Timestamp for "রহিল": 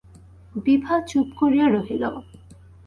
1.67-2.03